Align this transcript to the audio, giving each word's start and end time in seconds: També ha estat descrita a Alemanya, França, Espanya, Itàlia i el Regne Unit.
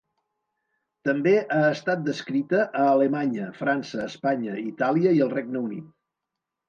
També 1.09 1.33
ha 1.55 1.59
estat 1.73 2.01
descrita 2.07 2.61
a 2.79 2.87
Alemanya, 2.95 3.51
França, 3.61 4.01
Espanya, 4.09 4.57
Itàlia 4.67 5.17
i 5.19 5.23
el 5.27 5.35
Regne 5.39 5.63
Unit. 5.69 5.87